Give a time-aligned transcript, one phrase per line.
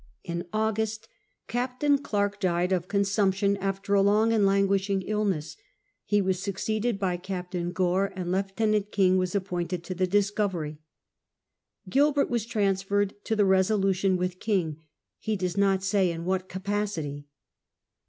[0.23, 1.07] In August,
[1.47, 5.55] Captain Clerke died of consumption after a long and languishing illness,
[6.11, 10.79] lie was succeeded by Captain Gore, and Lieutenant King was appointed to the iJiscomif.
[11.87, 14.81] Gilbert was transferred to the Resolution with King—
[15.19, 17.27] he does not say in what capacity.